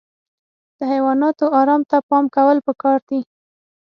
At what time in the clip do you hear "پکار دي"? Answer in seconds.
2.67-3.19